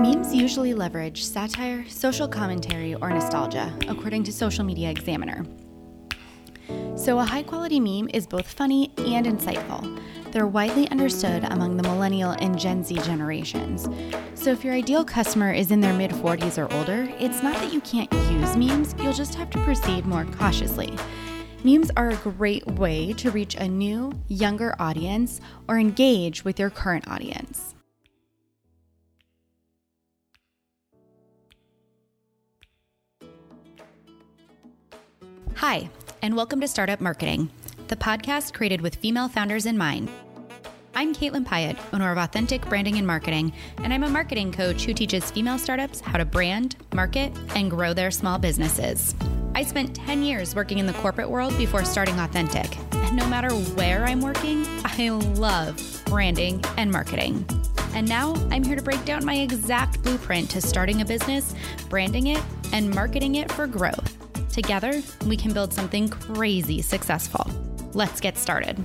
Memes 0.00 0.34
usually 0.34 0.72
leverage 0.72 1.22
satire, 1.22 1.84
social 1.86 2.26
commentary, 2.26 2.94
or 2.94 3.10
nostalgia, 3.10 3.70
according 3.86 4.24
to 4.24 4.32
Social 4.32 4.64
Media 4.64 4.88
Examiner. 4.88 5.44
So, 6.96 7.18
a 7.18 7.24
high 7.24 7.42
quality 7.42 7.78
meme 7.78 8.08
is 8.14 8.26
both 8.26 8.50
funny 8.50 8.94
and 8.96 9.26
insightful. 9.26 10.00
They're 10.32 10.46
widely 10.46 10.88
understood 10.88 11.44
among 11.44 11.76
the 11.76 11.82
millennial 11.82 12.30
and 12.30 12.58
Gen 12.58 12.82
Z 12.82 12.94
generations. 13.00 13.90
So, 14.34 14.52
if 14.52 14.64
your 14.64 14.72
ideal 14.72 15.04
customer 15.04 15.52
is 15.52 15.70
in 15.70 15.82
their 15.82 15.92
mid 15.92 16.12
40s 16.12 16.56
or 16.56 16.72
older, 16.72 17.06
it's 17.18 17.42
not 17.42 17.56
that 17.56 17.70
you 17.70 17.82
can't 17.82 18.10
use 18.32 18.56
memes, 18.56 18.94
you'll 19.02 19.12
just 19.12 19.34
have 19.34 19.50
to 19.50 19.58
proceed 19.64 20.06
more 20.06 20.24
cautiously. 20.24 20.96
Memes 21.62 21.90
are 21.98 22.08
a 22.08 22.16
great 22.16 22.66
way 22.66 23.12
to 23.18 23.30
reach 23.30 23.54
a 23.54 23.68
new, 23.68 24.18
younger 24.28 24.74
audience 24.78 25.42
or 25.68 25.78
engage 25.78 26.42
with 26.42 26.58
your 26.58 26.70
current 26.70 27.06
audience. 27.06 27.74
Hi, 35.60 35.90
and 36.22 36.34
welcome 36.34 36.58
to 36.62 36.66
Startup 36.66 37.02
Marketing, 37.02 37.50
the 37.88 37.94
podcast 37.94 38.54
created 38.54 38.80
with 38.80 38.94
female 38.94 39.28
founders 39.28 39.66
in 39.66 39.76
mind. 39.76 40.08
I'm 40.94 41.14
Caitlin 41.14 41.44
Pyatt, 41.44 41.78
owner 41.92 42.10
of 42.10 42.16
Authentic 42.16 42.66
Branding 42.66 42.96
and 42.96 43.06
Marketing, 43.06 43.52
and 43.76 43.92
I'm 43.92 44.04
a 44.04 44.08
marketing 44.08 44.52
coach 44.52 44.86
who 44.86 44.94
teaches 44.94 45.30
female 45.30 45.58
startups 45.58 46.00
how 46.00 46.16
to 46.16 46.24
brand, 46.24 46.76
market, 46.94 47.30
and 47.54 47.70
grow 47.70 47.92
their 47.92 48.10
small 48.10 48.38
businesses. 48.38 49.14
I 49.54 49.62
spent 49.62 49.94
10 49.94 50.22
years 50.22 50.54
working 50.54 50.78
in 50.78 50.86
the 50.86 50.94
corporate 50.94 51.28
world 51.28 51.54
before 51.58 51.84
starting 51.84 52.18
Authentic, 52.18 52.74
and 52.94 53.14
no 53.14 53.28
matter 53.28 53.50
where 53.50 54.06
I'm 54.06 54.22
working, 54.22 54.64
I 54.86 55.10
love 55.10 56.02
branding 56.06 56.64
and 56.78 56.90
marketing. 56.90 57.44
And 57.92 58.08
now 58.08 58.32
I'm 58.50 58.64
here 58.64 58.76
to 58.76 58.82
break 58.82 59.04
down 59.04 59.26
my 59.26 59.34
exact 59.34 60.02
blueprint 60.02 60.48
to 60.52 60.62
starting 60.62 61.02
a 61.02 61.04
business, 61.04 61.54
branding 61.90 62.28
it, 62.28 62.42
and 62.72 62.88
marketing 62.88 63.34
it 63.34 63.52
for 63.52 63.66
growth. 63.66 64.19
Together, 64.52 65.00
we 65.26 65.36
can 65.36 65.52
build 65.52 65.72
something 65.72 66.08
crazy 66.08 66.82
successful. 66.82 67.48
Let's 67.92 68.20
get 68.20 68.36
started. 68.36 68.84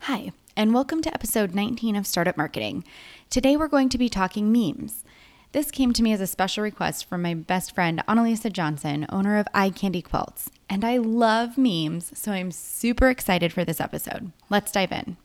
Hi, 0.00 0.32
and 0.56 0.74
welcome 0.74 1.02
to 1.02 1.14
episode 1.14 1.54
19 1.54 1.94
of 1.94 2.06
Startup 2.06 2.36
Marketing. 2.36 2.82
Today 3.30 3.56
we're 3.56 3.68
going 3.68 3.88
to 3.90 3.98
be 3.98 4.08
talking 4.08 4.50
memes. 4.50 5.04
This 5.52 5.70
came 5.70 5.92
to 5.92 6.02
me 6.02 6.12
as 6.12 6.20
a 6.20 6.26
special 6.26 6.64
request 6.64 7.04
from 7.04 7.22
my 7.22 7.34
best 7.34 7.74
friend, 7.74 8.02
Annalisa 8.08 8.52
Johnson, 8.52 9.06
owner 9.08 9.36
of 9.36 9.46
Eye 9.54 9.70
Candy 9.70 10.02
Quilts. 10.02 10.50
And 10.68 10.84
I 10.84 10.96
love 10.96 11.56
memes, 11.56 12.10
so 12.18 12.32
I'm 12.32 12.50
super 12.50 13.08
excited 13.08 13.52
for 13.52 13.64
this 13.64 13.80
episode. 13.80 14.32
Let's 14.48 14.72
dive 14.72 14.90
in. 14.92 15.16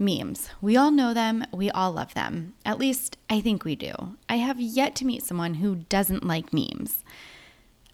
Memes. 0.00 0.48
We 0.62 0.76
all 0.78 0.90
know 0.90 1.12
them, 1.12 1.44
we 1.52 1.70
all 1.70 1.92
love 1.92 2.14
them. 2.14 2.54
At 2.64 2.78
least, 2.78 3.18
I 3.28 3.40
think 3.40 3.64
we 3.64 3.76
do. 3.76 4.16
I 4.30 4.36
have 4.36 4.58
yet 4.58 4.94
to 4.96 5.04
meet 5.04 5.22
someone 5.22 5.54
who 5.54 5.84
doesn't 5.90 6.26
like 6.26 6.54
memes. 6.54 7.04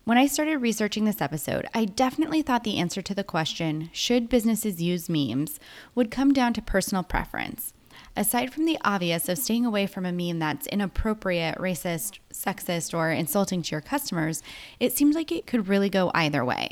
When 0.05 0.17
I 0.17 0.29
started 0.29 0.59
researching 0.59 1.05
this 1.05 1.21
episode, 1.21 1.67
I 1.75 1.85
definitely 1.85 2.41
thought 2.41 2.63
the 2.63 2.79
answer 2.79 3.03
to 3.03 3.13
the 3.13 3.25
question, 3.25 3.91
should 3.93 4.29
businesses 4.29 4.81
use 4.81 5.09
memes, 5.09 5.59
would 5.97 6.13
come 6.13 6.33
down 6.33 6.53
to 6.53 6.63
personal 6.63 7.03
preference. 7.03 7.73
Aside 8.15 8.53
from 8.55 8.67
the 8.67 8.79
obvious 8.85 9.29
of 9.29 9.37
staying 9.37 9.67
away 9.67 9.89
from 9.89 10.07
a 10.07 10.13
meme 10.13 10.39
that's 10.39 10.69
inappropriate, 10.69 11.59
racist, 11.59 12.21
sexist, 12.33 12.97
or 12.97 13.11
insulting 13.11 13.63
to 13.63 13.73
your 13.73 13.81
customers, 13.81 14.45
it 14.79 14.93
seems 14.93 15.17
like 15.17 15.33
it 15.33 15.47
could 15.47 15.67
really 15.67 15.91
go 15.91 16.13
either 16.15 16.45
way. 16.45 16.69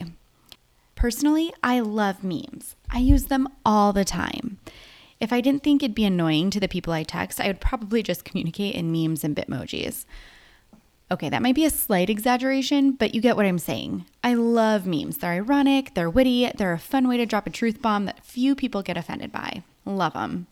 Personally, 0.95 1.53
I 1.61 1.81
love 1.81 2.23
memes. 2.23 2.77
I 2.89 2.99
use 2.99 3.25
them 3.25 3.49
all 3.67 3.93
the 3.93 4.05
time. 4.05 4.59
If 5.25 5.33
I 5.33 5.41
didn't 5.41 5.63
think 5.63 5.83
it'd 5.83 5.95
be 5.95 6.05
annoying 6.05 6.51
to 6.51 6.61
the 6.61 6.69
people 6.69 6.93
I 6.93 7.03
text, 7.03 7.41
I 7.41 7.47
would 7.47 7.59
probably 7.59 8.03
just 8.03 8.27
communicate 8.27 8.75
in 8.75 8.93
memes 8.93 9.25
and 9.25 9.35
bitmojis. 9.35 10.05
Okay, 11.11 11.31
that 11.31 11.41
might 11.41 11.55
be 11.55 11.65
a 11.65 11.71
slight 11.71 12.11
exaggeration, 12.11 12.93
but 12.93 13.15
you 13.15 13.23
get 13.23 13.35
what 13.35 13.47
I'm 13.47 13.59
saying. 13.59 14.05
I 14.23 14.35
love 14.35 14.87
memes. 14.87 15.17
They're 15.17 15.33
ironic, 15.33 15.95
they're 15.95 16.11
witty, 16.11 16.53
they're 16.55 16.75
a 16.75 16.79
fun 16.79 17.09
way 17.09 17.17
to 17.17 17.25
drop 17.25 17.47
a 17.47 17.51
truth 17.51 17.81
bomb 17.81 18.05
that 18.05 18.23
few 18.23 18.55
people 18.55 18.83
get 18.83 18.99
offended 18.99 19.33
by. 19.33 19.63
Love 19.87 20.13
them. 20.13 20.47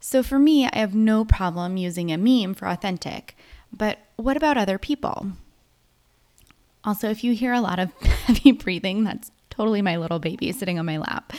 So 0.00 0.22
for 0.22 0.38
me, 0.38 0.64
I 0.64 0.78
have 0.78 0.94
no 0.94 1.26
problem 1.26 1.76
using 1.76 2.10
a 2.10 2.16
meme 2.16 2.54
for 2.54 2.68
authentic. 2.68 3.36
But 3.70 3.98
what 4.16 4.38
about 4.38 4.56
other 4.56 4.78
people? 4.78 5.32
Also, 6.84 7.10
if 7.10 7.22
you 7.22 7.34
hear 7.34 7.52
a 7.52 7.60
lot 7.60 7.78
of 7.78 7.92
heavy 8.00 8.52
breathing, 8.52 9.04
that's 9.04 9.30
totally 9.50 9.82
my 9.82 9.98
little 9.98 10.20
baby 10.20 10.52
sitting 10.52 10.78
on 10.78 10.86
my 10.86 10.96
lap. 10.96 11.34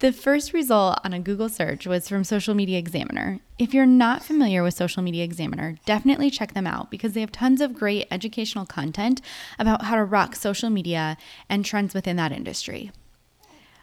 The 0.00 0.12
first 0.12 0.52
result 0.52 1.00
on 1.02 1.12
a 1.12 1.18
Google 1.18 1.48
search 1.48 1.84
was 1.84 2.08
from 2.08 2.22
Social 2.22 2.54
Media 2.54 2.78
Examiner. 2.78 3.40
If 3.58 3.74
you're 3.74 3.84
not 3.84 4.22
familiar 4.22 4.62
with 4.62 4.74
Social 4.74 5.02
Media 5.02 5.24
Examiner, 5.24 5.74
definitely 5.86 6.30
check 6.30 6.54
them 6.54 6.68
out 6.68 6.88
because 6.88 7.14
they 7.14 7.20
have 7.20 7.32
tons 7.32 7.60
of 7.60 7.74
great 7.74 8.06
educational 8.08 8.64
content 8.64 9.20
about 9.58 9.86
how 9.86 9.96
to 9.96 10.04
rock 10.04 10.36
social 10.36 10.70
media 10.70 11.16
and 11.48 11.64
trends 11.64 11.94
within 11.94 12.14
that 12.14 12.30
industry. 12.30 12.92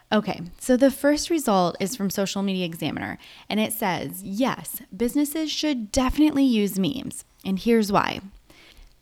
Okay, 0.09 0.39
so 0.57 0.77
the 0.77 0.89
first 0.89 1.29
result 1.29 1.75
is 1.81 1.97
from 1.97 2.09
Social 2.09 2.41
Media 2.41 2.65
Examiner, 2.65 3.17
and 3.49 3.59
it 3.59 3.73
says 3.73 4.23
yes, 4.23 4.81
businesses 4.95 5.51
should 5.51 5.91
definitely 5.91 6.45
use 6.45 6.79
memes. 6.79 7.25
And 7.43 7.59
here's 7.59 7.91
why. 7.91 8.21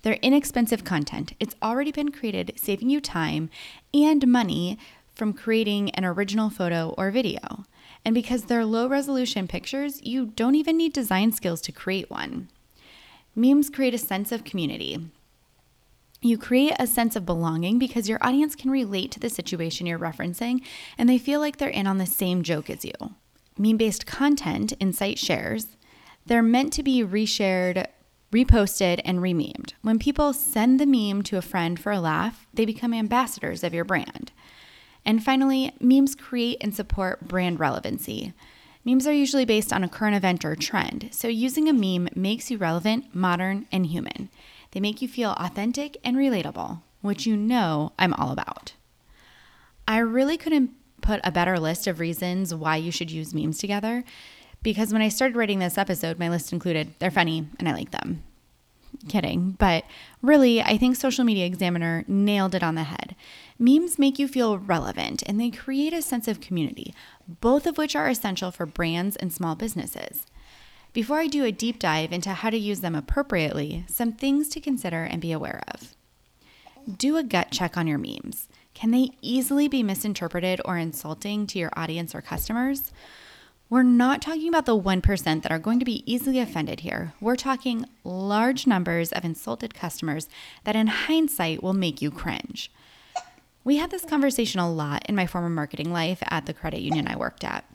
They're 0.01 0.13
inexpensive 0.23 0.83
content. 0.83 1.33
It's 1.39 1.55
already 1.61 1.91
been 1.91 2.11
created, 2.11 2.53
saving 2.55 2.89
you 2.89 2.99
time 2.99 3.51
and 3.93 4.27
money 4.27 4.79
from 5.15 5.33
creating 5.33 5.89
an 5.91 6.05
original 6.05 6.49
photo 6.49 6.93
or 6.97 7.11
video. 7.11 7.65
And 8.05 8.13
because 8.13 8.43
they're 8.43 8.65
low 8.65 8.87
resolution 8.87 9.47
pictures, 9.47 10.01
you 10.03 10.27
don't 10.27 10.55
even 10.55 10.77
need 10.77 10.93
design 10.93 11.31
skills 11.31 11.61
to 11.61 11.71
create 11.71 12.09
one. 12.09 12.49
Memes 13.35 13.69
create 13.69 13.93
a 13.93 13.99
sense 13.99 14.31
of 14.31 14.43
community. 14.43 14.99
You 16.21 16.37
create 16.37 16.75
a 16.79 16.87
sense 16.87 17.15
of 17.15 17.25
belonging 17.25 17.79
because 17.79 18.07
your 18.07 18.19
audience 18.21 18.55
can 18.55 18.71
relate 18.71 19.11
to 19.11 19.19
the 19.19 19.29
situation 19.29 19.85
you're 19.85 19.99
referencing 19.99 20.63
and 20.97 21.09
they 21.09 21.17
feel 21.17 21.39
like 21.39 21.57
they're 21.57 21.69
in 21.69 21.87
on 21.87 21.97
the 21.97 22.05
same 22.05 22.43
joke 22.43 22.69
as 22.69 22.85
you. 22.85 22.93
Meme 23.57 23.77
based 23.77 24.05
content 24.05 24.73
incite 24.79 25.19
shares. 25.19 25.77
They're 26.25 26.43
meant 26.43 26.73
to 26.73 26.83
be 26.83 27.03
reshared, 27.03 27.87
reposted, 28.31 29.01
and 29.05 29.19
rememed. 29.19 29.73
When 29.81 29.99
people 29.99 30.33
send 30.33 30.79
the 30.79 30.85
meme 30.85 31.23
to 31.23 31.37
a 31.37 31.41
friend 31.41 31.79
for 31.79 31.91
a 31.91 31.99
laugh, 31.99 32.47
they 32.53 32.65
become 32.65 32.93
ambassadors 32.93 33.63
of 33.63 33.73
your 33.73 33.85
brand. 33.85 34.31
And 35.05 35.23
finally, 35.23 35.73
memes 35.79 36.15
create 36.15 36.57
and 36.61 36.73
support 36.73 37.27
brand 37.27 37.59
relevancy. 37.59 38.33
Memes 38.85 39.07
are 39.07 39.13
usually 39.13 39.45
based 39.45 39.71
on 39.71 39.83
a 39.83 39.89
current 39.89 40.15
event 40.15 40.43
or 40.43 40.55
trend, 40.55 41.09
so 41.11 41.27
using 41.27 41.69
a 41.69 41.73
meme 41.73 42.09
makes 42.15 42.51
you 42.51 42.57
relevant, 42.57 43.13
modern, 43.15 43.65
and 43.71 43.85
human. 43.85 44.29
They 44.71 44.79
make 44.79 45.01
you 45.01 45.07
feel 45.07 45.31
authentic 45.31 45.97
and 46.03 46.17
relatable, 46.17 46.81
which 47.01 47.25
you 47.25 47.37
know 47.37 47.93
I'm 47.97 48.13
all 48.13 48.31
about. 48.31 48.73
I 49.87 49.99
really 49.99 50.37
couldn't 50.37 50.71
put 51.01 51.21
a 51.23 51.31
better 51.31 51.59
list 51.59 51.87
of 51.87 51.99
reasons 51.99 52.55
why 52.55 52.77
you 52.77 52.91
should 52.91 53.11
use 53.11 53.33
memes 53.33 53.57
together 53.57 54.03
because 54.63 54.93
when 54.93 55.01
I 55.01 55.09
started 55.09 55.35
writing 55.35 55.59
this 55.59 55.77
episode, 55.77 56.17
my 56.17 56.29
list 56.29 56.53
included 56.53 56.93
they're 56.99 57.11
funny 57.11 57.47
and 57.59 57.67
I 57.67 57.73
like 57.73 57.91
them. 57.91 58.23
Kidding, 59.07 59.51
but 59.59 59.83
really, 60.21 60.61
I 60.61 60.77
think 60.77 60.95
Social 60.95 61.25
Media 61.25 61.45
Examiner 61.45 62.05
nailed 62.07 62.55
it 62.55 62.63
on 62.63 62.75
the 62.75 62.83
head. 62.83 63.15
Memes 63.59 63.99
make 63.99 64.17
you 64.17 64.27
feel 64.27 64.57
relevant 64.57 65.23
and 65.25 65.39
they 65.39 65.49
create 65.49 65.93
a 65.93 66.01
sense 66.01 66.27
of 66.27 66.41
community, 66.41 66.93
both 67.41 67.67
of 67.67 67.77
which 67.77 67.95
are 67.95 68.07
essential 68.07 68.51
for 68.51 68.65
brands 68.65 69.15
and 69.15 69.31
small 69.31 69.55
businesses. 69.55 70.25
Before 70.93 71.19
I 71.19 71.27
do 71.27 71.43
a 71.43 71.51
deep 71.51 71.79
dive 71.79 72.13
into 72.13 72.31
how 72.31 72.49
to 72.49 72.57
use 72.57 72.81
them 72.81 72.95
appropriately, 72.95 73.83
some 73.87 74.13
things 74.13 74.47
to 74.49 74.61
consider 74.61 75.03
and 75.03 75.21
be 75.21 75.31
aware 75.31 75.63
of. 75.73 75.95
Do 76.97 77.17
a 77.17 77.23
gut 77.23 77.51
check 77.51 77.77
on 77.77 77.87
your 77.87 77.97
memes. 77.97 78.47
Can 78.73 78.91
they 78.91 79.11
easily 79.21 79.67
be 79.67 79.83
misinterpreted 79.83 80.61
or 80.65 80.77
insulting 80.77 81.47
to 81.47 81.59
your 81.59 81.71
audience 81.75 82.13
or 82.13 82.21
customers? 82.21 82.91
We're 83.73 83.81
not 83.81 84.21
talking 84.21 84.49
about 84.49 84.67
the 84.67 84.79
1% 84.79 85.41
that 85.41 85.51
are 85.51 85.57
going 85.57 85.79
to 85.79 85.83
be 85.83 86.03
easily 86.05 86.37
offended 86.37 86.81
here. 86.81 87.15
We're 87.19 87.35
talking 87.35 87.87
large 88.03 88.67
numbers 88.67 89.11
of 89.11 89.25
insulted 89.25 89.73
customers 89.73 90.29
that 90.63 90.75
in 90.75 90.85
hindsight 90.85 91.63
will 91.63 91.73
make 91.73 91.99
you 91.99 92.11
cringe. 92.11 92.71
We 93.63 93.77
had 93.77 93.89
this 93.89 94.05
conversation 94.05 94.59
a 94.59 94.71
lot 94.71 95.03
in 95.09 95.15
my 95.15 95.25
former 95.25 95.49
marketing 95.49 95.91
life 95.91 96.21
at 96.29 96.45
the 96.45 96.53
credit 96.53 96.81
union 96.81 97.07
I 97.07 97.15
worked 97.15 97.43
at. 97.43 97.65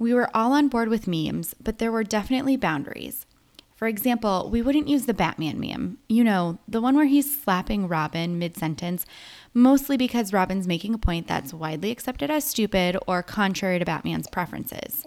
We 0.00 0.12
were 0.12 0.36
all 0.36 0.52
on 0.52 0.66
board 0.66 0.88
with 0.88 1.06
memes, 1.06 1.54
but 1.62 1.78
there 1.78 1.92
were 1.92 2.02
definitely 2.02 2.56
boundaries. 2.56 3.24
For 3.76 3.86
example, 3.86 4.48
we 4.50 4.62
wouldn't 4.62 4.88
use 4.88 5.06
the 5.06 5.14
Batman 5.14 5.60
meme. 5.60 5.98
You 6.08 6.24
know, 6.24 6.58
the 6.66 6.80
one 6.80 6.96
where 6.96 7.06
he's 7.06 7.40
slapping 7.40 7.86
Robin 7.86 8.36
mid 8.36 8.56
sentence, 8.56 9.06
mostly 9.54 9.96
because 9.96 10.32
Robin's 10.32 10.66
making 10.66 10.92
a 10.92 10.98
point 10.98 11.28
that's 11.28 11.54
widely 11.54 11.92
accepted 11.92 12.32
as 12.32 12.42
stupid 12.42 12.98
or 13.06 13.22
contrary 13.22 13.78
to 13.78 13.84
Batman's 13.84 14.26
preferences. 14.26 15.06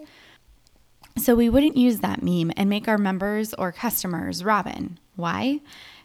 So 1.16 1.34
we 1.34 1.48
wouldn't 1.48 1.76
use 1.76 2.00
that 2.00 2.22
meme 2.22 2.52
and 2.56 2.70
make 2.70 2.88
our 2.88 2.98
members 2.98 3.52
or 3.54 3.72
customers 3.72 4.44
Robin. 4.44 4.98
Why? 5.16 5.60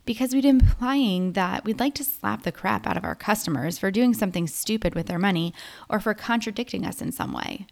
because 0.06 0.34
we'd 0.34 0.46
implying 0.46 1.34
that 1.34 1.66
we'd 1.66 1.80
like 1.80 1.96
to 1.96 2.04
slap 2.04 2.44
the 2.44 2.52
crap 2.52 2.88
out 2.88 2.98
of 2.98 3.04
our 3.04 3.16
customers 3.16 3.78
for 3.78 3.92
doing 3.92 4.14
something 4.14 4.48
stupid 4.48 4.96
with 4.96 5.08
their 5.08 5.20
money 5.20 5.54
or 5.90 6.00
for 6.00 6.14
contradicting 6.14 6.86
us 6.86 7.02
in 7.02 7.12
some 7.12 7.34
way. 7.34 7.66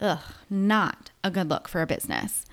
Ugh, 0.00 0.20
not 0.48 1.10
a 1.24 1.30
good 1.30 1.48
look 1.48 1.66
for 1.66 1.82
a 1.82 1.86
business. 1.86 2.44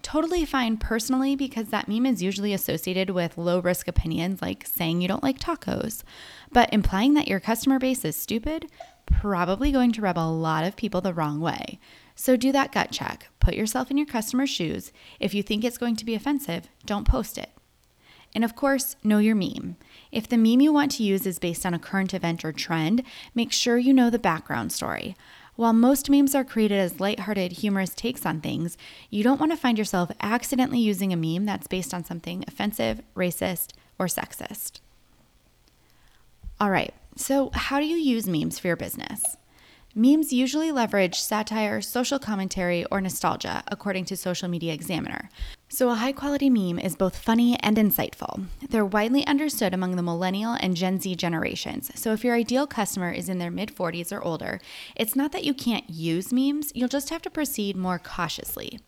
Totally 0.00 0.44
fine 0.44 0.76
personally 0.76 1.34
because 1.34 1.68
that 1.68 1.88
meme 1.88 2.06
is 2.06 2.22
usually 2.22 2.54
associated 2.54 3.10
with 3.10 3.36
low 3.36 3.58
risk 3.58 3.88
opinions 3.88 4.40
like 4.40 4.64
saying 4.66 5.00
you 5.00 5.08
don't 5.08 5.24
like 5.24 5.40
tacos. 5.40 6.02
But 6.52 6.72
implying 6.72 7.14
that 7.14 7.28
your 7.28 7.40
customer 7.40 7.80
base 7.80 8.04
is 8.04 8.16
stupid, 8.16 8.70
probably 9.10 9.72
going 9.72 9.92
to 9.92 10.00
rub 10.00 10.18
a 10.18 10.20
lot 10.20 10.64
of 10.64 10.76
people 10.76 11.00
the 11.00 11.14
wrong 11.14 11.40
way. 11.40 11.78
So 12.14 12.36
do 12.36 12.52
that 12.52 12.72
gut 12.72 12.90
check. 12.90 13.28
Put 13.40 13.54
yourself 13.54 13.90
in 13.90 13.96
your 13.96 14.06
customer's 14.06 14.50
shoes. 14.50 14.92
If 15.20 15.34
you 15.34 15.42
think 15.42 15.64
it's 15.64 15.78
going 15.78 15.96
to 15.96 16.04
be 16.04 16.14
offensive, 16.14 16.68
don't 16.84 17.06
post 17.06 17.38
it. 17.38 17.50
And 18.34 18.44
of 18.44 18.54
course, 18.54 18.96
know 19.02 19.18
your 19.18 19.34
meme. 19.34 19.76
If 20.12 20.28
the 20.28 20.36
meme 20.36 20.60
you 20.60 20.72
want 20.72 20.92
to 20.92 21.02
use 21.02 21.26
is 21.26 21.38
based 21.38 21.64
on 21.64 21.74
a 21.74 21.78
current 21.78 22.12
event 22.12 22.44
or 22.44 22.52
trend, 22.52 23.02
make 23.34 23.52
sure 23.52 23.78
you 23.78 23.92
know 23.94 24.10
the 24.10 24.18
background 24.18 24.72
story. 24.72 25.16
While 25.56 25.72
most 25.72 26.08
memes 26.08 26.34
are 26.36 26.44
created 26.44 26.78
as 26.78 27.00
lighthearted, 27.00 27.52
humorous 27.52 27.94
takes 27.94 28.24
on 28.24 28.40
things, 28.40 28.78
you 29.10 29.24
don't 29.24 29.40
want 29.40 29.50
to 29.50 29.58
find 29.58 29.76
yourself 29.76 30.12
accidentally 30.20 30.78
using 30.78 31.12
a 31.12 31.16
meme 31.16 31.46
that's 31.46 31.66
based 31.66 31.92
on 31.92 32.04
something 32.04 32.44
offensive, 32.46 33.00
racist, 33.16 33.72
or 33.98 34.06
sexist. 34.06 34.80
All 36.60 36.70
right, 36.70 36.94
so 37.18 37.50
how 37.52 37.80
do 37.80 37.86
you 37.86 37.96
use 37.96 38.28
memes 38.28 38.58
for 38.58 38.68
your 38.68 38.76
business? 38.76 39.22
Memes 39.94 40.32
usually 40.32 40.70
leverage 40.70 41.18
satire, 41.18 41.80
social 41.80 42.20
commentary, 42.20 42.84
or 42.84 43.00
nostalgia, 43.00 43.64
according 43.66 44.04
to 44.04 44.16
Social 44.16 44.48
Media 44.48 44.72
Examiner. 44.72 45.28
So, 45.68 45.88
a 45.88 45.96
high 45.96 46.12
quality 46.12 46.48
meme 46.48 46.78
is 46.78 46.94
both 46.94 47.18
funny 47.18 47.58
and 47.60 47.76
insightful. 47.76 48.44
They're 48.68 48.84
widely 48.84 49.26
understood 49.26 49.74
among 49.74 49.96
the 49.96 50.02
millennial 50.04 50.52
and 50.60 50.76
Gen 50.76 51.00
Z 51.00 51.16
generations. 51.16 51.90
So, 51.96 52.12
if 52.12 52.22
your 52.22 52.36
ideal 52.36 52.68
customer 52.68 53.10
is 53.10 53.28
in 53.28 53.38
their 53.38 53.50
mid 53.50 53.74
40s 53.74 54.12
or 54.12 54.22
older, 54.22 54.60
it's 54.94 55.16
not 55.16 55.32
that 55.32 55.44
you 55.44 55.52
can't 55.52 55.90
use 55.90 56.32
memes, 56.32 56.70
you'll 56.76 56.88
just 56.88 57.10
have 57.10 57.22
to 57.22 57.30
proceed 57.30 57.74
more 57.74 57.98
cautiously. 57.98 58.78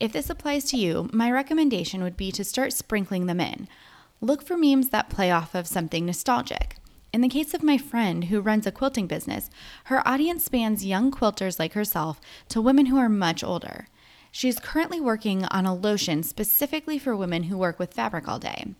If 0.00 0.12
this 0.12 0.30
applies 0.30 0.64
to 0.70 0.78
you, 0.78 1.10
my 1.12 1.30
recommendation 1.30 2.02
would 2.02 2.16
be 2.16 2.32
to 2.32 2.44
start 2.44 2.72
sprinkling 2.72 3.26
them 3.26 3.40
in. 3.40 3.68
Look 4.22 4.42
for 4.42 4.56
memes 4.56 4.88
that 4.88 5.10
play 5.10 5.30
off 5.30 5.54
of 5.54 5.66
something 5.66 6.06
nostalgic. 6.06 6.76
In 7.10 7.22
the 7.22 7.28
case 7.28 7.54
of 7.54 7.62
my 7.62 7.78
friend 7.78 8.24
who 8.24 8.40
runs 8.40 8.66
a 8.66 8.72
quilting 8.72 9.06
business, 9.06 9.48
her 9.84 10.06
audience 10.06 10.44
spans 10.44 10.84
young 10.84 11.10
quilters 11.10 11.58
like 11.58 11.72
herself 11.72 12.20
to 12.50 12.60
women 12.60 12.86
who 12.86 12.98
are 12.98 13.08
much 13.08 13.42
older. 13.42 13.88
She 14.30 14.48
is 14.48 14.60
currently 14.60 15.00
working 15.00 15.46
on 15.46 15.64
a 15.64 15.74
lotion 15.74 16.22
specifically 16.22 16.98
for 16.98 17.16
women 17.16 17.44
who 17.44 17.56
work 17.56 17.78
with 17.78 17.94
fabric 17.94 18.28
all 18.28 18.38
day. 18.38 18.74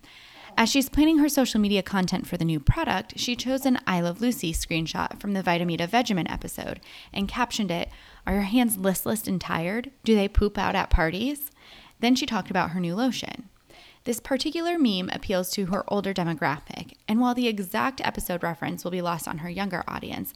As 0.59 0.69
she's 0.69 0.91
planning 0.91 1.19
her 1.19 1.29
social 1.29 1.61
media 1.61 1.83
content 1.83 2.27
for 2.27 2.37
the 2.37 2.45
new 2.45 2.61
product, 2.61 3.19
she 3.19 3.35
chose 3.35 3.65
an 3.65 3.79
I 3.87 4.01
Love 4.01 4.21
Lucy 4.21 4.53
screenshot 4.53 5.21
from 5.21 5.33
the 5.33 5.43
Vitameatavegamin 5.43 6.31
episode 6.31 6.81
and 7.13 7.29
captioned 7.29 7.71
it 7.71 7.89
Are 8.27 8.35
your 8.35 8.43
hands 8.43 8.77
listless 8.77 9.27
and 9.27 9.41
tired? 9.41 9.91
Do 10.05 10.15
they 10.15 10.29
poop 10.29 10.59
out 10.59 10.75
at 10.75 10.91
parties? 10.91 11.51
Then 12.01 12.15
she 12.15 12.27
talked 12.27 12.51
about 12.51 12.71
her 12.71 12.81
new 12.81 12.95
lotion. 12.95 13.49
This 14.09 14.21
particular 14.21 14.79
meme 14.79 15.11
appeals 15.13 15.51
to 15.51 15.67
her 15.67 15.85
older 15.87 16.15
demographic, 16.15 16.95
and 17.07 17.21
while 17.21 17.35
the 17.35 17.47
exact 17.47 18.01
episode 18.03 18.43
reference 18.43 18.83
will 18.83 18.91
be 18.91 19.03
lost 19.03 19.29
on 19.29 19.37
her 19.41 19.51
younger 19.51 19.85
audience, 19.87 20.33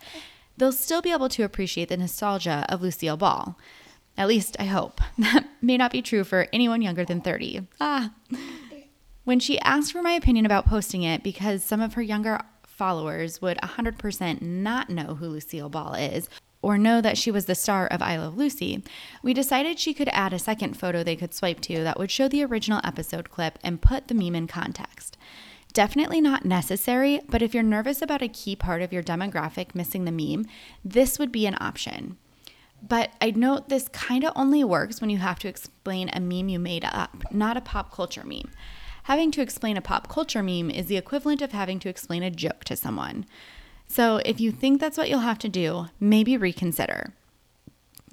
they'll 0.58 0.72
still 0.72 1.00
be 1.00 1.10
able 1.10 1.30
to 1.30 1.42
appreciate 1.42 1.88
the 1.88 1.96
nostalgia 1.96 2.66
of 2.68 2.82
Lucille 2.82 3.16
Ball. 3.16 3.56
At 4.18 4.28
least 4.28 4.58
I 4.60 4.64
hope. 4.64 5.00
That 5.18 5.46
may 5.62 5.78
not 5.78 5.90
be 5.90 6.02
true 6.02 6.22
for 6.22 6.48
anyone 6.52 6.82
younger 6.82 7.06
than 7.06 7.22
30. 7.22 7.66
Ah. 7.80 8.12
When 9.24 9.40
she 9.40 9.58
asked 9.60 9.92
for 9.92 10.02
my 10.02 10.12
opinion 10.12 10.44
about 10.44 10.66
posting 10.66 11.02
it 11.02 11.22
because 11.22 11.64
some 11.64 11.80
of 11.80 11.94
her 11.94 12.02
younger 12.02 12.40
followers 12.66 13.40
would 13.40 13.56
100% 13.62 14.42
not 14.42 14.90
know 14.90 15.14
who 15.14 15.28
Lucille 15.28 15.70
Ball 15.70 15.94
is 15.94 16.28
or 16.62 16.78
know 16.78 17.00
that 17.00 17.18
she 17.18 17.30
was 17.30 17.44
the 17.44 17.54
star 17.54 17.86
of 17.88 18.00
I 18.00 18.16
Love 18.16 18.38
Lucy, 18.38 18.82
we 19.22 19.34
decided 19.34 19.78
she 19.78 19.92
could 19.92 20.08
add 20.12 20.32
a 20.32 20.38
second 20.38 20.78
photo 20.78 21.02
they 21.02 21.16
could 21.16 21.34
swipe 21.34 21.60
to 21.62 21.82
that 21.82 21.98
would 21.98 22.10
show 22.10 22.28
the 22.28 22.44
original 22.44 22.80
episode 22.84 23.30
clip 23.30 23.58
and 23.62 23.82
put 23.82 24.08
the 24.08 24.14
meme 24.14 24.36
in 24.36 24.46
context. 24.46 25.18
Definitely 25.72 26.20
not 26.20 26.44
necessary, 26.44 27.20
but 27.28 27.42
if 27.42 27.52
you're 27.54 27.62
nervous 27.62 28.00
about 28.00 28.22
a 28.22 28.28
key 28.28 28.54
part 28.54 28.82
of 28.82 28.92
your 28.92 29.02
demographic 29.02 29.74
missing 29.74 30.04
the 30.04 30.12
meme, 30.12 30.46
this 30.84 31.18
would 31.18 31.32
be 31.32 31.46
an 31.46 31.56
option. 31.60 32.16
But 32.86 33.12
I'd 33.20 33.36
note 33.36 33.68
this 33.68 33.88
kind 33.88 34.24
of 34.24 34.32
only 34.36 34.64
works 34.64 35.00
when 35.00 35.08
you 35.08 35.18
have 35.18 35.38
to 35.40 35.48
explain 35.48 36.10
a 36.12 36.20
meme 36.20 36.48
you 36.48 36.58
made 36.58 36.84
up, 36.84 37.24
not 37.32 37.56
a 37.56 37.60
pop 37.60 37.92
culture 37.92 38.24
meme. 38.24 38.50
Having 39.04 39.30
to 39.32 39.40
explain 39.40 39.76
a 39.76 39.82
pop 39.82 40.08
culture 40.08 40.42
meme 40.42 40.70
is 40.70 40.86
the 40.86 40.96
equivalent 40.96 41.42
of 41.42 41.52
having 41.52 41.78
to 41.80 41.88
explain 41.88 42.22
a 42.22 42.30
joke 42.30 42.64
to 42.64 42.76
someone. 42.76 43.24
So 43.92 44.22
if 44.24 44.40
you 44.40 44.52
think 44.52 44.80
that's 44.80 44.96
what 44.96 45.10
you'll 45.10 45.18
have 45.18 45.38
to 45.40 45.50
do, 45.50 45.88
maybe 46.00 46.38
reconsider. 46.38 47.12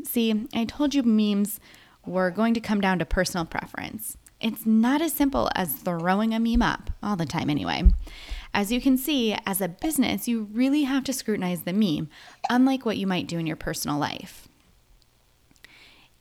See, 0.03 0.45
I 0.53 0.65
told 0.65 0.93
you 0.93 1.03
memes 1.03 1.61
were 2.05 2.31
going 2.31 2.53
to 2.55 2.59
come 2.59 2.81
down 2.81 2.99
to 2.99 3.05
personal 3.05 3.45
preference. 3.45 4.17
It's 4.41 4.65
not 4.65 5.01
as 5.01 5.13
simple 5.13 5.49
as 5.55 5.73
throwing 5.73 6.33
a 6.33 6.39
meme 6.41 6.61
up, 6.61 6.91
all 7.01 7.15
the 7.15 7.25
time 7.25 7.49
anyway. 7.49 7.83
As 8.53 8.73
you 8.73 8.81
can 8.81 8.97
see, 8.97 9.37
as 9.45 9.61
a 9.61 9.69
business, 9.69 10.27
you 10.27 10.49
really 10.51 10.83
have 10.83 11.05
to 11.05 11.13
scrutinize 11.13 11.61
the 11.61 11.71
meme, 11.71 12.09
unlike 12.49 12.85
what 12.85 12.97
you 12.97 13.07
might 13.07 13.29
do 13.29 13.39
in 13.39 13.47
your 13.47 13.55
personal 13.55 13.97
life. 13.97 14.48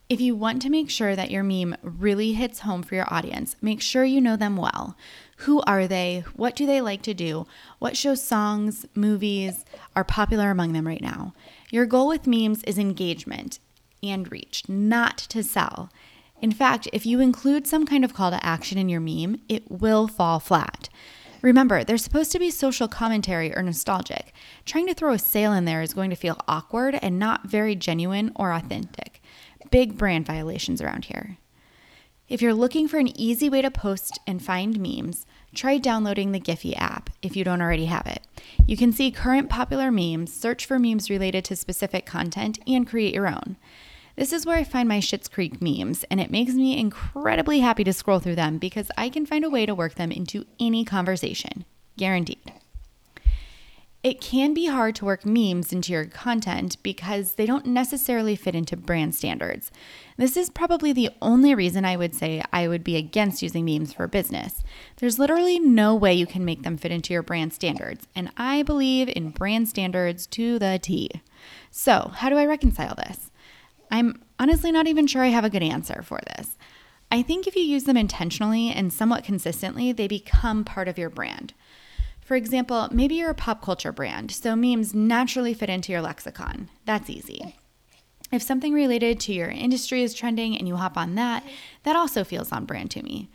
If 0.08 0.22
you 0.22 0.34
want 0.34 0.62
to 0.62 0.70
make 0.70 0.88
sure 0.88 1.14
that 1.14 1.30
your 1.30 1.42
meme 1.42 1.76
really 1.82 2.32
hits 2.32 2.60
home 2.60 2.82
for 2.82 2.94
your 2.94 3.12
audience, 3.12 3.56
make 3.60 3.82
sure 3.82 4.04
you 4.04 4.22
know 4.22 4.36
them 4.36 4.56
well. 4.56 4.96
Who 5.38 5.60
are 5.66 5.86
they? 5.86 6.24
What 6.34 6.56
do 6.56 6.64
they 6.64 6.80
like 6.80 7.02
to 7.02 7.12
do? 7.12 7.46
What 7.78 7.94
shows, 7.94 8.22
songs, 8.22 8.86
movies 8.94 9.66
are 9.94 10.04
popular 10.04 10.50
among 10.50 10.72
them 10.72 10.86
right 10.86 11.02
now? 11.02 11.34
Your 11.70 11.84
goal 11.84 12.08
with 12.08 12.26
memes 12.26 12.62
is 12.64 12.78
engagement 12.78 13.58
and 14.02 14.32
reach, 14.32 14.66
not 14.66 15.18
to 15.18 15.42
sell. 15.42 15.90
In 16.40 16.52
fact, 16.52 16.88
if 16.90 17.04
you 17.04 17.20
include 17.20 17.66
some 17.66 17.84
kind 17.84 18.02
of 18.02 18.14
call 18.14 18.30
to 18.30 18.42
action 18.42 18.78
in 18.78 18.88
your 18.88 19.00
meme, 19.00 19.42
it 19.46 19.70
will 19.70 20.08
fall 20.08 20.40
flat. 20.40 20.88
Remember, 21.42 21.84
they're 21.84 21.98
supposed 21.98 22.32
to 22.32 22.38
be 22.38 22.50
social 22.50 22.88
commentary 22.88 23.54
or 23.54 23.62
nostalgic. 23.62 24.32
Trying 24.64 24.86
to 24.86 24.94
throw 24.94 25.12
a 25.12 25.18
sale 25.18 25.52
in 25.52 25.66
there 25.66 25.82
is 25.82 25.92
going 25.92 26.08
to 26.08 26.16
feel 26.16 26.40
awkward 26.48 26.98
and 27.02 27.18
not 27.18 27.46
very 27.46 27.76
genuine 27.76 28.32
or 28.34 28.52
authentic 28.52 29.20
big 29.70 29.96
brand 29.96 30.26
violations 30.26 30.80
around 30.80 31.06
here. 31.06 31.38
If 32.28 32.42
you're 32.42 32.54
looking 32.54 32.88
for 32.88 32.98
an 32.98 33.18
easy 33.18 33.48
way 33.48 33.62
to 33.62 33.70
post 33.70 34.18
and 34.26 34.42
find 34.42 34.78
memes, 34.78 35.24
try 35.54 35.78
downloading 35.78 36.32
the 36.32 36.40
Giphy 36.40 36.74
app 36.76 37.08
if 37.22 37.34
you 37.36 37.42
don't 37.42 37.62
already 37.62 37.86
have 37.86 38.06
it. 38.06 38.22
You 38.66 38.76
can 38.76 38.92
see 38.92 39.10
current 39.10 39.48
popular 39.48 39.90
memes, 39.90 40.32
search 40.32 40.66
for 40.66 40.78
memes 40.78 41.08
related 41.08 41.44
to 41.46 41.56
specific 41.56 42.04
content, 42.04 42.58
and 42.66 42.86
create 42.86 43.14
your 43.14 43.28
own. 43.28 43.56
This 44.16 44.32
is 44.32 44.44
where 44.44 44.58
I 44.58 44.64
find 44.64 44.88
my 44.88 44.98
Schitt's 44.98 45.28
Creek 45.28 45.62
memes, 45.62 46.04
and 46.10 46.20
it 46.20 46.30
makes 46.30 46.52
me 46.52 46.78
incredibly 46.78 47.60
happy 47.60 47.84
to 47.84 47.92
scroll 47.94 48.18
through 48.18 48.34
them 48.34 48.58
because 48.58 48.90
I 48.98 49.08
can 49.08 49.24
find 49.24 49.44
a 49.44 49.50
way 49.50 49.64
to 49.64 49.74
work 49.74 49.94
them 49.94 50.12
into 50.12 50.44
any 50.60 50.84
conversation. 50.84 51.64
Guaranteed. 51.96 52.52
It 54.04 54.20
can 54.20 54.54
be 54.54 54.66
hard 54.66 54.94
to 54.96 55.04
work 55.04 55.26
memes 55.26 55.72
into 55.72 55.92
your 55.92 56.04
content 56.04 56.76
because 56.84 57.32
they 57.32 57.46
don't 57.46 57.66
necessarily 57.66 58.36
fit 58.36 58.54
into 58.54 58.76
brand 58.76 59.16
standards. 59.16 59.72
This 60.16 60.36
is 60.36 60.50
probably 60.50 60.92
the 60.92 61.10
only 61.20 61.52
reason 61.52 61.84
I 61.84 61.96
would 61.96 62.14
say 62.14 62.42
I 62.52 62.68
would 62.68 62.84
be 62.84 62.94
against 62.94 63.42
using 63.42 63.64
memes 63.64 63.92
for 63.92 64.06
business. 64.06 64.62
There's 64.98 65.18
literally 65.18 65.58
no 65.58 65.96
way 65.96 66.14
you 66.14 66.26
can 66.26 66.44
make 66.44 66.62
them 66.62 66.76
fit 66.76 66.92
into 66.92 67.12
your 67.12 67.24
brand 67.24 67.52
standards, 67.52 68.06
and 68.14 68.30
I 68.36 68.62
believe 68.62 69.08
in 69.08 69.30
brand 69.30 69.68
standards 69.68 70.28
to 70.28 70.60
the 70.60 70.78
T. 70.80 71.10
So, 71.72 72.12
how 72.14 72.28
do 72.28 72.36
I 72.36 72.46
reconcile 72.46 72.94
this? 72.94 73.32
I'm 73.90 74.22
honestly 74.38 74.70
not 74.70 74.86
even 74.86 75.08
sure 75.08 75.24
I 75.24 75.28
have 75.28 75.44
a 75.44 75.50
good 75.50 75.62
answer 75.62 76.02
for 76.02 76.20
this. 76.36 76.56
I 77.10 77.22
think 77.22 77.48
if 77.48 77.56
you 77.56 77.62
use 77.62 77.84
them 77.84 77.96
intentionally 77.96 78.70
and 78.70 78.92
somewhat 78.92 79.24
consistently, 79.24 79.90
they 79.90 80.06
become 80.06 80.64
part 80.64 80.86
of 80.86 80.98
your 80.98 81.10
brand. 81.10 81.52
For 82.28 82.36
example, 82.36 82.90
maybe 82.92 83.14
you're 83.14 83.30
a 83.30 83.34
pop 83.34 83.62
culture 83.62 83.90
brand, 83.90 84.30
so 84.30 84.54
memes 84.54 84.94
naturally 84.94 85.54
fit 85.54 85.70
into 85.70 85.92
your 85.92 86.02
lexicon. 86.02 86.68
That's 86.84 87.08
easy. 87.08 87.56
If 88.30 88.42
something 88.42 88.74
related 88.74 89.18
to 89.20 89.32
your 89.32 89.48
industry 89.48 90.02
is 90.02 90.12
trending 90.12 90.54
and 90.54 90.68
you 90.68 90.76
hop 90.76 90.98
on 90.98 91.14
that, 91.14 91.42
that 91.84 91.96
also 91.96 92.24
feels 92.24 92.52
on 92.52 92.66
brand 92.66 92.90
to 92.90 93.02
me. 93.02 93.30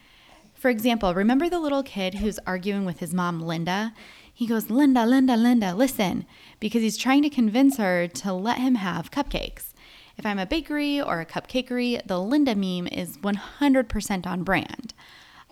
For 0.53 0.69
example, 0.69 1.15
remember 1.15 1.49
the 1.49 1.59
little 1.59 1.81
kid 1.81 2.13
who's 2.13 2.37
arguing 2.45 2.85
with 2.85 2.99
his 2.99 3.15
mom, 3.15 3.41
Linda? 3.41 3.95
He 4.31 4.45
goes, 4.45 4.69
Linda, 4.69 5.07
Linda, 5.07 5.37
Linda, 5.37 5.73
listen, 5.73 6.27
because 6.59 6.83
he's 6.83 6.95
trying 6.95 7.23
to 7.23 7.31
convince 7.31 7.77
her 7.77 8.07
to 8.07 8.31
let 8.31 8.59
him 8.59 8.75
have 8.75 9.09
cupcakes. 9.09 9.73
If 10.19 10.25
I'm 10.27 10.37
a 10.37 10.45
bakery 10.45 11.01
or 11.01 11.19
a 11.19 11.25
cupcakery, 11.25 12.05
the 12.05 12.21
Linda 12.21 12.53
meme 12.53 12.85
is 12.85 13.17
100% 13.17 14.27
on 14.27 14.43
brand. 14.43 14.93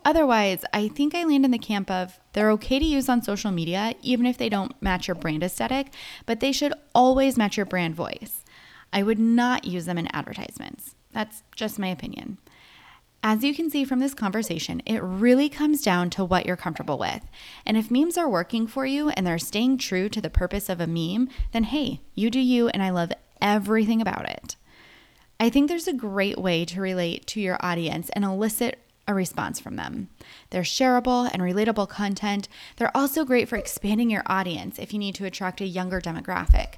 Otherwise, 0.03 0.65
I 0.73 0.87
think 0.87 1.13
I 1.13 1.23
land 1.23 1.45
in 1.45 1.51
the 1.51 1.59
camp 1.59 1.91
of 1.91 2.19
they're 2.33 2.51
okay 2.51 2.79
to 2.79 2.85
use 2.85 3.07
on 3.07 3.21
social 3.21 3.51
media, 3.51 3.93
even 4.01 4.25
if 4.25 4.37
they 4.37 4.49
don't 4.49 4.79
match 4.81 5.07
your 5.07 5.15
brand 5.15 5.43
aesthetic, 5.43 5.93
but 6.25 6.39
they 6.39 6.51
should 6.51 6.73
always 6.95 7.37
match 7.37 7.55
your 7.55 7.65
brand 7.65 7.95
voice. 7.95 8.43
I 8.91 9.03
would 9.03 9.19
not 9.19 9.65
use 9.65 9.85
them 9.85 9.97
in 9.97 10.13
advertisements. 10.13 10.95
That's 11.11 11.43
just 11.55 11.77
my 11.77 11.87
opinion. 11.87 12.39
As 13.23 13.43
you 13.43 13.53
can 13.53 13.69
see 13.69 13.85
from 13.85 13.99
this 13.99 14.15
conversation, 14.15 14.81
it 14.87 15.03
really 15.03 15.47
comes 15.47 15.83
down 15.83 16.09
to 16.11 16.25
what 16.25 16.47
you're 16.47 16.57
comfortable 16.57 16.97
with. 16.97 17.21
And 17.65 17.77
if 17.77 17.91
memes 17.91 18.17
are 18.17 18.27
working 18.27 18.65
for 18.65 18.87
you 18.87 19.09
and 19.09 19.27
they're 19.27 19.37
staying 19.37 19.77
true 19.77 20.09
to 20.09 20.19
the 20.19 20.29
purpose 20.31 20.69
of 20.69 20.81
a 20.81 20.87
meme, 20.87 21.29
then 21.51 21.65
hey, 21.65 22.01
you 22.15 22.31
do 22.31 22.39
you, 22.39 22.69
and 22.69 22.81
I 22.81 22.89
love 22.89 23.11
everything 23.39 24.01
about 24.01 24.27
it. 24.27 24.55
I 25.39 25.49
think 25.49 25.67
there's 25.67 25.87
a 25.87 25.93
great 25.93 26.39
way 26.39 26.65
to 26.65 26.81
relate 26.81 27.27
to 27.27 27.41
your 27.41 27.63
audience 27.63 28.09
and 28.11 28.25
elicit 28.25 28.79
a 29.11 29.13
response 29.13 29.59
from 29.59 29.75
them. 29.75 30.09
They're 30.49 30.63
shareable 30.63 31.29
and 31.31 31.41
relatable 31.41 31.89
content. 31.89 32.47
They're 32.77 32.95
also 32.95 33.23
great 33.23 33.47
for 33.47 33.57
expanding 33.57 34.09
your 34.09 34.23
audience 34.25 34.79
if 34.79 34.91
you 34.91 34.99
need 34.99 35.15
to 35.15 35.25
attract 35.25 35.61
a 35.61 35.65
younger 35.65 36.01
demographic. 36.01 36.75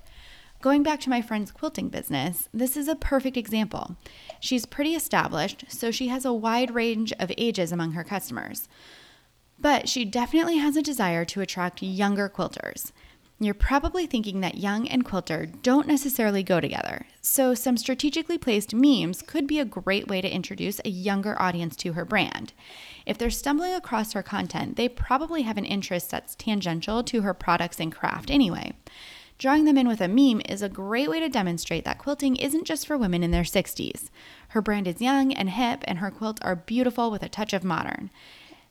Going 0.62 0.84
back 0.84 1.02
to 1.02 1.10
my 1.10 1.22
friend's 1.22 1.52
quilting 1.52 1.90
business, 1.90 2.48
this 2.54 2.78
is 2.78 2.88
a 2.88 2.96
perfect 2.96 3.36
example. 3.36 3.98
She's 4.40 4.66
pretty 4.66 4.96
established, 4.96 5.66
so 5.68 5.92
she 5.92 6.08
has 6.08 6.26
a 6.26 6.34
wide 6.34 6.74
range 6.74 7.12
of 7.20 7.32
ages 7.38 7.72
among 7.72 7.92
her 7.92 8.04
customers. 8.04 8.68
But 9.60 9.88
she 9.88 10.06
definitely 10.06 10.58
has 10.58 10.76
a 10.76 10.82
desire 10.82 11.26
to 11.26 11.42
attract 11.42 11.84
younger 11.84 12.30
quilters. 12.30 12.92
You're 13.44 13.54
probably 13.54 14.06
thinking 14.06 14.40
that 14.40 14.60
young 14.60 14.88
and 14.88 15.04
quilter 15.04 15.46
don't 15.46 15.86
necessarily 15.86 16.44
go 16.44 16.62
together, 16.62 17.08
so 17.22 17.54
some 17.54 17.76
strategically 17.76 18.38
placed 18.38 18.74
memes 18.74 19.22
could 19.22 19.48
be 19.48 19.60
a 19.60 19.66
great 19.66 20.08
way 20.08 20.22
to 20.22 20.34
introduce 20.34 20.80
a 20.86 20.90
younger 20.90 21.40
audience 21.42 21.76
to 21.78 21.92
her 21.92 22.06
brand. 22.06 22.54
If 23.06 23.18
they're 23.18 23.30
stumbling 23.30 23.74
across 23.74 24.14
her 24.14 24.24
content, 24.24 24.78
they 24.78 24.88
probably 24.88 25.42
have 25.42 25.58
an 25.58 25.66
interest 25.66 26.10
that's 26.10 26.36
tangential 26.36 27.04
to 27.04 27.24
her 27.24 27.34
products 27.34 27.82
and 27.82 27.94
craft 27.94 28.32
anyway. 28.32 28.72
Drawing 29.38 29.66
them 29.66 29.78
in 29.78 29.90
with 29.90 30.00
a 30.00 30.08
meme 30.08 30.42
is 30.48 30.62
a 30.62 30.70
great 30.70 31.10
way 31.10 31.20
to 31.20 31.28
demonstrate 31.28 31.84
that 31.84 31.98
quilting 31.98 32.38
isn't 32.38 32.64
just 32.64 32.88
for 32.88 32.98
women 32.98 33.24
in 33.24 33.32
their 33.32 33.44
60s. 33.44 34.10
Her 34.50 34.62
brand 34.62 34.88
is 34.88 35.02
young 35.02 35.34
and 35.34 35.50
hip, 35.50 35.84
and 35.84 35.98
her 35.98 36.12
quilts 36.12 36.42
are 36.44 36.56
beautiful 36.56 37.12
with 37.12 37.24
a 37.24 37.28
touch 37.28 37.52
of 37.52 37.66
modern. 37.66 38.10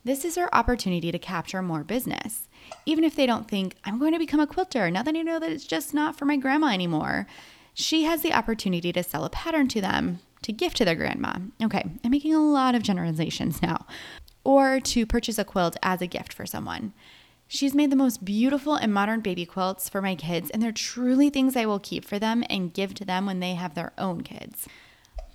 This 0.04 0.24
is 0.24 0.36
her 0.36 0.52
opportunity 0.52 1.12
to 1.12 1.18
capture 1.18 1.62
more 1.62 1.84
business. 1.84 2.48
Even 2.84 3.04
if 3.04 3.14
they 3.14 3.26
don't 3.26 3.48
think, 3.48 3.76
I'm 3.84 4.00
going 4.00 4.12
to 4.12 4.18
become 4.18 4.40
a 4.40 4.46
quilter 4.48 4.90
now 4.90 5.02
that 5.04 5.14
I 5.14 5.22
know 5.22 5.38
that 5.38 5.52
it's 5.52 5.64
just 5.64 5.94
not 5.94 6.16
for 6.16 6.24
my 6.24 6.36
grandma 6.36 6.68
anymore, 6.68 7.26
she 7.72 8.02
has 8.04 8.22
the 8.22 8.32
opportunity 8.32 8.92
to 8.92 9.02
sell 9.02 9.24
a 9.24 9.30
pattern 9.30 9.68
to 9.68 9.80
them, 9.80 10.18
to 10.42 10.52
gift 10.52 10.76
to 10.78 10.84
their 10.84 10.96
grandma. 10.96 11.36
Okay, 11.62 11.84
I'm 12.04 12.10
making 12.10 12.34
a 12.34 12.42
lot 12.42 12.74
of 12.74 12.82
generalizations 12.82 13.62
now. 13.62 13.86
Or 14.42 14.80
to 14.80 15.06
purchase 15.06 15.38
a 15.38 15.44
quilt 15.44 15.76
as 15.82 16.02
a 16.02 16.08
gift 16.08 16.32
for 16.32 16.46
someone. 16.46 16.92
She's 17.46 17.74
made 17.74 17.90
the 17.90 17.96
most 17.96 18.24
beautiful 18.24 18.74
and 18.74 18.92
modern 18.92 19.20
baby 19.20 19.46
quilts 19.46 19.88
for 19.88 20.02
my 20.02 20.16
kids, 20.16 20.50
and 20.50 20.60
they're 20.60 20.72
truly 20.72 21.30
things 21.30 21.54
I 21.54 21.66
will 21.66 21.78
keep 21.78 22.04
for 22.04 22.18
them 22.18 22.42
and 22.50 22.74
give 22.74 22.94
to 22.94 23.04
them 23.04 23.26
when 23.26 23.38
they 23.38 23.54
have 23.54 23.74
their 23.74 23.92
own 23.96 24.22
kids. 24.22 24.66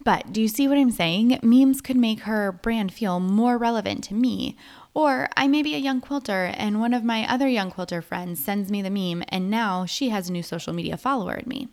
But 0.07 0.31
do 0.31 0.41
you 0.41 0.47
see 0.47 0.69
what 0.69 0.77
I'm 0.77 0.89
saying? 0.89 1.37
Memes 1.43 1.81
could 1.81 1.97
make 1.97 2.21
her 2.21 2.53
brand 2.53 2.93
feel 2.93 3.19
more 3.19 3.57
relevant 3.57 4.05
to 4.05 4.13
me. 4.13 4.55
Or 4.93 5.27
I 5.35 5.49
may 5.49 5.61
be 5.61 5.75
a 5.75 5.79
young 5.79 5.99
quilter, 5.99 6.53
and 6.55 6.79
one 6.79 6.93
of 6.93 7.03
my 7.03 7.29
other 7.29 7.49
young 7.49 7.71
quilter 7.71 8.01
friends 8.01 8.41
sends 8.41 8.71
me 8.71 8.81
the 8.81 8.89
meme, 8.89 9.25
and 9.27 9.51
now 9.51 9.85
she 9.85 10.07
has 10.07 10.29
a 10.29 10.31
new 10.31 10.43
social 10.43 10.71
media 10.71 10.95
follower 10.95 11.35
in 11.35 11.49
me. 11.49 11.67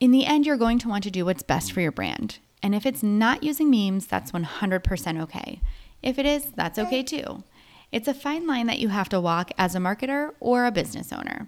In 0.00 0.10
the 0.10 0.26
end, 0.26 0.46
you're 0.46 0.56
going 0.56 0.80
to 0.80 0.88
want 0.88 1.04
to 1.04 1.12
do 1.12 1.24
what's 1.24 1.44
best 1.44 1.70
for 1.70 1.80
your 1.80 1.92
brand. 1.92 2.40
And 2.60 2.74
if 2.74 2.84
it's 2.84 3.04
not 3.04 3.44
using 3.44 3.70
memes, 3.70 4.08
that's 4.08 4.32
100% 4.32 5.22
okay. 5.22 5.60
If 6.02 6.18
it 6.18 6.26
is, 6.26 6.50
that's 6.56 6.76
okay 6.76 7.04
too. 7.04 7.44
It's 7.92 8.08
a 8.08 8.14
fine 8.14 8.48
line 8.48 8.66
that 8.66 8.80
you 8.80 8.88
have 8.88 9.08
to 9.10 9.20
walk 9.20 9.52
as 9.56 9.76
a 9.76 9.78
marketer 9.78 10.32
or 10.40 10.66
a 10.66 10.72
business 10.72 11.12
owner. 11.12 11.46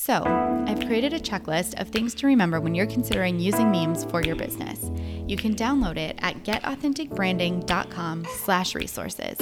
So, 0.00 0.22
I've 0.68 0.78
created 0.86 1.12
a 1.12 1.18
checklist 1.18 1.80
of 1.80 1.88
things 1.88 2.14
to 2.14 2.28
remember 2.28 2.60
when 2.60 2.72
you're 2.72 2.86
considering 2.86 3.40
using 3.40 3.72
memes 3.72 4.04
for 4.04 4.22
your 4.22 4.36
business. 4.36 4.92
You 5.26 5.36
can 5.36 5.56
download 5.56 5.96
it 5.96 6.16
at 6.20 6.44
getauthenticbranding.com/resources. 6.44 9.40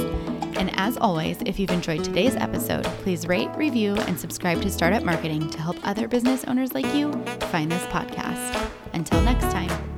And 0.57 0.81
as 0.81 0.97
always, 0.97 1.37
if 1.45 1.61
you've 1.61 1.71
enjoyed 1.71 2.03
today's 2.03 2.37
episode, 2.37 2.85
please 3.03 3.27
rate, 3.27 3.51
review, 3.55 3.97
and 3.97 4.19
subscribe 4.19 4.63
to 4.63 4.71
Startup 4.71 5.05
Marketing 5.05 5.51
to 5.51 5.61
help 5.61 5.77
other 5.87 6.09
business 6.09 6.43
owners 6.45 6.73
like 6.73 6.87
you 6.95 7.13
find 7.53 7.71
this 7.71 7.85
podcast. 7.85 8.71
Until 8.95 9.21
next 9.23 9.53
time. 9.53 9.96